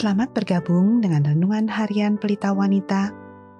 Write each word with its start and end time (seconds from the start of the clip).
Selamat 0.00 0.32
bergabung 0.32 1.04
dengan 1.04 1.28
renungan 1.28 1.68
harian 1.68 2.16
Pelita 2.16 2.56
Wanita 2.56 3.12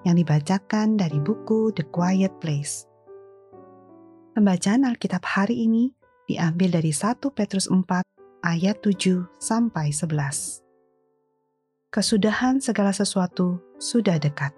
yang 0.09 0.17
dibacakan 0.17 0.97
dari 0.97 1.21
buku 1.21 1.69
The 1.69 1.85
Quiet 1.85 2.41
Place. 2.41 2.89
Pembacaan 4.33 4.89
Alkitab 4.89 5.21
hari 5.21 5.69
ini 5.69 5.93
diambil 6.25 6.81
dari 6.81 6.89
1 6.89 7.21
Petrus 7.37 7.69
4 7.69 7.85
ayat 8.41 8.81
7 8.81 9.21
sampai 9.37 9.93
11. 9.93 10.65
Kesudahan 11.93 12.57
segala 12.57 12.89
sesuatu 12.89 13.61
sudah 13.77 14.17
dekat. 14.17 14.57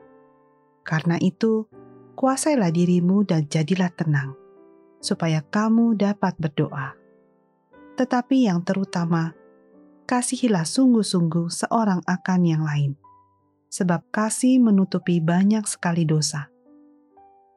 Karena 0.88 1.20
itu, 1.20 1.68
kuasailah 2.15 2.71
dirimu 2.71 3.27
dan 3.27 3.43
jadilah 3.51 3.92
tenang, 3.92 4.39
supaya 5.04 5.43
kamu 5.43 6.00
dapat 6.00 6.31
berdoa. 6.39 6.95
Tetapi 8.00 8.47
yang 8.47 8.64
terutama, 8.64 9.43
kasihilah 10.13 10.61
sungguh-sungguh 10.61 11.49
seorang 11.49 12.05
akan 12.05 12.41
yang 12.45 12.61
lain, 12.61 12.93
sebab 13.73 14.05
kasih 14.13 14.61
menutupi 14.61 15.17
banyak 15.17 15.65
sekali 15.65 16.05
dosa. 16.05 16.53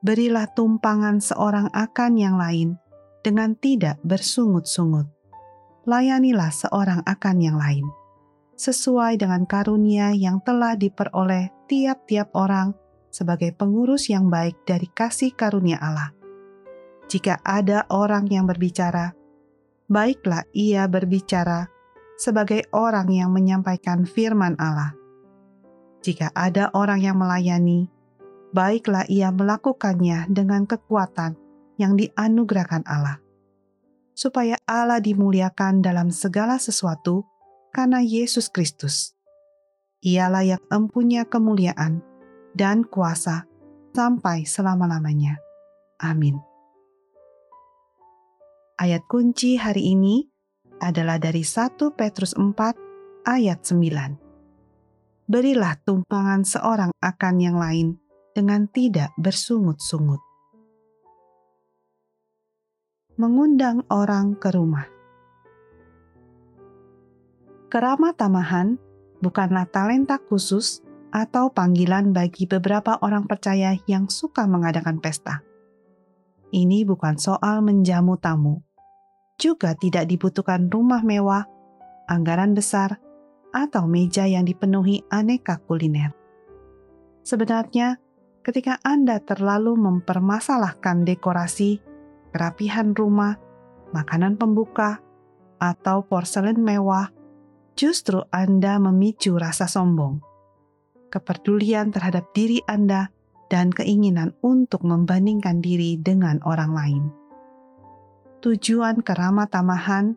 Berilah 0.01 0.48
tumpangan 0.56 1.20
seorang 1.20 1.69
akan 1.77 2.16
yang 2.16 2.41
lain 2.41 2.80
dengan 3.20 3.52
tidak 3.60 4.01
bersungut-sungut. 4.01 5.05
Layanilah 5.84 6.48
seorang 6.48 7.05
akan 7.05 7.37
yang 7.45 7.60
lain, 7.60 7.84
sesuai 8.57 9.20
dengan 9.20 9.45
karunia 9.45 10.16
yang 10.16 10.41
telah 10.41 10.80
diperoleh 10.80 11.52
tiap-tiap 11.68 12.32
orang 12.32 12.73
sebagai 13.12 13.52
pengurus 13.52 14.09
yang 14.09 14.32
baik 14.32 14.65
dari 14.65 14.88
kasih 14.96 15.37
karunia 15.37 15.77
Allah. 15.77 16.09
Jika 17.04 17.37
ada 17.45 17.85
orang 17.93 18.24
yang 18.32 18.48
berbicara, 18.48 19.13
baiklah 19.93 20.48
ia 20.57 20.88
berbicara 20.88 21.76
sebagai 22.17 22.65
orang 22.73 23.13
yang 23.13 23.31
menyampaikan 23.33 24.09
firman 24.09 24.57
Allah. 24.57 24.97
Jika 26.01 26.33
ada 26.33 26.73
orang 26.73 27.01
yang 27.05 27.17
melayani, 27.21 27.89
baiklah 28.57 29.05
ia 29.09 29.29
melakukannya 29.33 30.29
dengan 30.33 30.65
kekuatan 30.65 31.37
yang 31.77 31.97
dianugerahkan 31.97 32.89
Allah, 32.89 33.21
supaya 34.17 34.57
Allah 34.65 35.01
dimuliakan 35.01 35.85
dalam 35.85 36.09
segala 36.09 36.57
sesuatu 36.57 37.29
karena 37.77 38.01
Yesus 38.01 38.49
Kristus. 38.49 39.13
Ialah 40.01 40.57
yang 40.57 40.63
empunya 40.73 41.29
kemuliaan 41.29 42.01
dan 42.57 42.87
kuasa 42.87 43.45
sampai 43.93 44.49
selama-lamanya. 44.49 45.37
Amin. 46.01 46.41
Ayat 48.77 49.09
kunci 49.09 49.57
hari 49.57 49.97
ini 49.97 50.29
adalah 50.80 51.16
dari 51.16 51.43
1 51.43 51.79
Petrus 51.96 52.37
4 52.37 53.27
ayat 53.27 53.65
9. 53.65 55.27
Berilah 55.27 55.74
tumpangan 55.82 56.46
seorang 56.46 56.95
akan 57.02 57.35
yang 57.43 57.59
lain 57.59 57.99
dengan 58.30 58.69
tidak 58.71 59.10
bersungut-sungut. 59.19 60.23
Mengundang 63.16 63.82
orang 63.88 64.37
ke 64.37 64.53
rumah. 64.53 64.87
Keramah 67.72 68.15
tamahan 68.15 68.78
bukanlah 69.25 69.66
talenta 69.66 70.21
khusus 70.21 70.84
atau 71.10 71.49
panggilan 71.49 72.12
bagi 72.12 72.44
beberapa 72.44 73.00
orang 73.00 73.25
percaya 73.25 73.72
yang 73.88 74.12
suka 74.12 74.44
mengadakan 74.44 75.00
pesta. 75.00 75.41
Ini 76.53 76.84
bukan 76.87 77.16
soal 77.16 77.65
menjamu 77.65 78.21
tamu, 78.21 78.62
juga 79.37 79.76
tidak 79.76 80.09
dibutuhkan 80.09 80.72
rumah 80.72 81.04
mewah, 81.04 81.44
anggaran 82.08 82.56
besar, 82.56 82.97
atau 83.52 83.88
meja 83.88 84.24
yang 84.28 84.44
dipenuhi 84.44 85.04
aneka 85.08 85.60
kuliner. 85.64 86.12
Sebenarnya, 87.24 88.00
ketika 88.44 88.80
Anda 88.84 89.20
terlalu 89.20 89.76
mempermasalahkan 89.76 91.04
dekorasi, 91.04 91.80
kerapihan 92.32 92.92
rumah, 92.92 93.36
makanan 93.92 94.36
pembuka, 94.36 95.00
atau 95.56 96.04
porselen 96.04 96.60
mewah, 96.60 97.08
justru 97.76 98.25
Anda 98.28 98.76
memicu 98.76 99.36
rasa 99.41 99.64
sombong, 99.69 100.20
kepedulian 101.08 101.92
terhadap 101.92 102.32
diri 102.36 102.60
Anda, 102.69 103.08
dan 103.46 103.70
keinginan 103.70 104.34
untuk 104.42 104.82
membandingkan 104.82 105.62
diri 105.62 105.96
dengan 106.02 106.42
orang 106.42 106.72
lain 106.75 107.25
tujuan 108.46 109.02
keramat 109.02 109.50
tamahan 109.50 110.14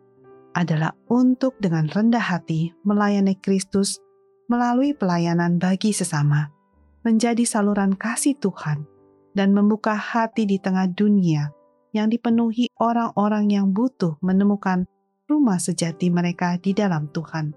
adalah 0.54 0.94
untuk 1.10 1.58
dengan 1.58 1.90
rendah 1.90 2.22
hati 2.22 2.70
melayani 2.86 3.34
Kristus 3.34 3.98
melalui 4.46 4.94
pelayanan 4.94 5.58
bagi 5.58 5.90
sesama, 5.90 6.54
menjadi 7.02 7.42
saluran 7.42 7.98
kasih 7.98 8.38
Tuhan, 8.38 8.86
dan 9.34 9.50
membuka 9.50 9.98
hati 9.98 10.46
di 10.46 10.62
tengah 10.62 10.86
dunia 10.94 11.50
yang 11.90 12.06
dipenuhi 12.06 12.70
orang-orang 12.78 13.50
yang 13.50 13.74
butuh 13.74 14.14
menemukan 14.22 14.86
rumah 15.26 15.58
sejati 15.58 16.06
mereka 16.14 16.54
di 16.62 16.70
dalam 16.70 17.10
Tuhan. 17.10 17.50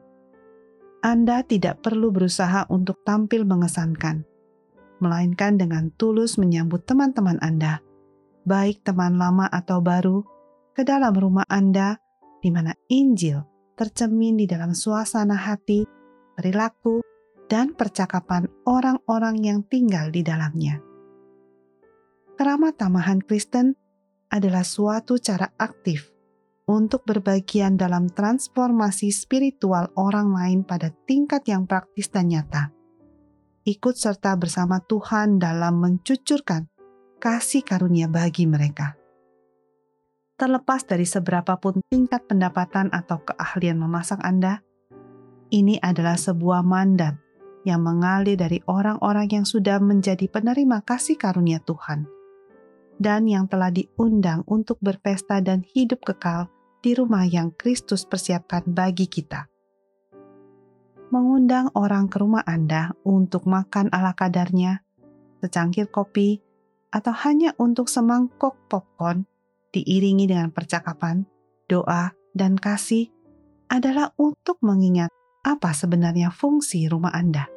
Anda 1.06 1.46
tidak 1.46 1.86
perlu 1.86 2.10
berusaha 2.10 2.66
untuk 2.74 3.06
tampil 3.06 3.46
mengesankan, 3.46 4.26
melainkan 4.98 5.54
dengan 5.54 5.94
tulus 6.02 6.42
menyambut 6.42 6.82
teman-teman 6.90 7.38
Anda, 7.46 7.78
baik 8.50 8.82
teman 8.82 9.22
lama 9.22 9.46
atau 9.54 9.78
baru, 9.78 10.33
ke 10.74 10.82
dalam 10.82 11.14
rumah 11.14 11.46
Anda, 11.48 11.96
di 12.42 12.50
mana 12.50 12.74
Injil 12.90 13.54
tercemin 13.74 14.38
di 14.38 14.46
dalam 14.46 14.72
suasana 14.78 15.38
hati, 15.38 15.86
perilaku, 16.38 17.02
dan 17.50 17.74
percakapan 17.74 18.50
orang-orang 18.66 19.38
yang 19.42 19.60
tinggal 19.66 20.10
di 20.10 20.22
dalamnya. 20.26 20.82
Keramat 22.34 22.82
tamahan 22.82 23.22
Kristen 23.22 23.78
adalah 24.34 24.66
suatu 24.66 25.22
cara 25.22 25.54
aktif 25.62 26.10
untuk 26.66 27.06
berbagian 27.06 27.78
dalam 27.78 28.10
transformasi 28.10 29.14
spiritual 29.14 29.94
orang 29.94 30.34
lain 30.34 30.60
pada 30.66 30.90
tingkat 31.06 31.46
yang 31.46 31.70
praktis 31.70 32.10
dan 32.10 32.32
nyata. 32.34 32.74
Ikut 33.64 33.96
serta 33.96 34.34
bersama 34.36 34.82
Tuhan 34.82 35.38
dalam 35.38 35.80
mencucurkan 35.80 36.68
kasih 37.22 37.64
karunia 37.64 38.10
bagi 38.12 38.44
mereka 38.50 39.03
terlepas 40.44 40.84
dari 40.84 41.08
seberapapun 41.08 41.80
tingkat 41.88 42.28
pendapatan 42.28 42.92
atau 42.92 43.24
keahlian 43.24 43.80
memasak 43.80 44.20
Anda, 44.20 44.60
ini 45.56 45.80
adalah 45.80 46.20
sebuah 46.20 46.68
mandat 46.68 47.16
yang 47.64 47.80
mengalir 47.80 48.36
dari 48.36 48.60
orang-orang 48.68 49.32
yang 49.32 49.46
sudah 49.48 49.80
menjadi 49.80 50.28
penerima 50.28 50.84
kasih 50.84 51.16
karunia 51.16 51.64
Tuhan 51.64 52.04
dan 53.00 53.24
yang 53.24 53.48
telah 53.48 53.72
diundang 53.72 54.44
untuk 54.44 54.84
berpesta 54.84 55.40
dan 55.40 55.64
hidup 55.64 56.04
kekal 56.04 56.52
di 56.84 56.92
rumah 56.92 57.24
yang 57.24 57.56
Kristus 57.56 58.04
persiapkan 58.04 58.68
bagi 58.68 59.08
kita. 59.08 59.48
Mengundang 61.08 61.72
orang 61.72 62.12
ke 62.12 62.20
rumah 62.20 62.44
Anda 62.44 62.92
untuk 63.08 63.48
makan 63.48 63.88
ala 63.96 64.12
kadarnya, 64.12 64.84
secangkir 65.40 65.88
kopi, 65.88 66.44
atau 66.92 67.16
hanya 67.16 67.56
untuk 67.56 67.88
semangkok 67.88 68.60
popcorn 68.68 69.24
diiringi 69.74 70.30
dengan 70.30 70.54
percakapan, 70.54 71.26
doa, 71.66 72.14
dan 72.38 72.56
kasih 72.56 73.10
adalah 73.68 74.14
untuk 74.22 74.62
mengingat 74.62 75.10
apa 75.42 75.74
sebenarnya 75.74 76.30
fungsi 76.30 76.86
rumah 76.86 77.12
Anda. 77.12 77.50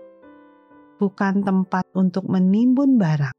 Bukan 0.97 1.45
tempat 1.45 1.85
untuk 1.93 2.25
menimbun 2.27 2.97
barang, 2.97 3.37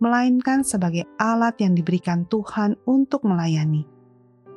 melainkan 0.00 0.64
sebagai 0.64 1.04
alat 1.20 1.60
yang 1.60 1.76
diberikan 1.76 2.24
Tuhan 2.24 2.80
untuk 2.88 3.28
melayani, 3.28 3.84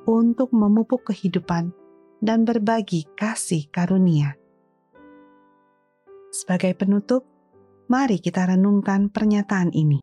untuk 0.08 0.56
memupuk 0.56 1.12
kehidupan, 1.12 1.76
dan 2.24 2.48
berbagi 2.48 3.04
kasih 3.20 3.68
karunia. 3.68 4.38
Sebagai 6.32 6.72
penutup, 6.80 7.28
mari 7.92 8.24
kita 8.24 8.48
renungkan 8.48 9.12
pernyataan 9.12 9.76
ini. 9.76 10.00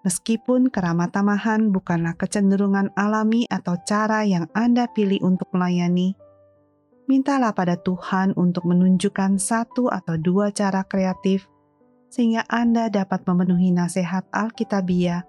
Meskipun 0.00 0.72
keramatamahan 0.72 1.68
bukanlah 1.68 2.16
kecenderungan 2.16 2.88
alami 2.96 3.44
atau 3.52 3.76
cara 3.84 4.24
yang 4.24 4.48
Anda 4.56 4.88
pilih 4.88 5.20
untuk 5.20 5.52
melayani, 5.52 6.16
mintalah 7.04 7.52
pada 7.52 7.76
Tuhan 7.76 8.32
untuk 8.32 8.64
menunjukkan 8.64 9.36
satu 9.36 9.92
atau 9.92 10.16
dua 10.16 10.56
cara 10.56 10.88
kreatif 10.88 11.50
sehingga 12.08 12.48
Anda 12.48 12.88
dapat 12.88 13.28
memenuhi 13.28 13.76
nasihat 13.76 14.24
Alkitabiah 14.32 15.20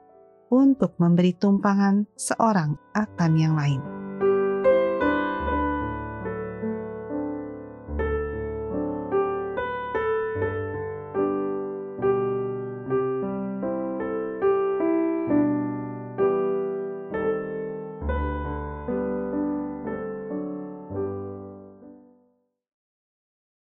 untuk 0.47 0.95
memberi 1.03 1.35
tumpangan 1.35 2.07
seorang 2.15 2.79
akan 2.95 3.31
yang 3.35 3.59
lain. 3.59 3.90